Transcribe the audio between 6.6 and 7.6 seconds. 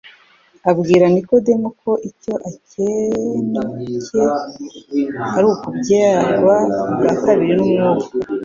ubwa kabiri